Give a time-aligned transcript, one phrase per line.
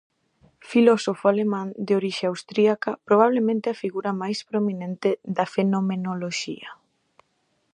[0.71, 6.69] Filósofo alemán de orixe austríaca, probabelmente a figura máis prominente da fenomenoloxía.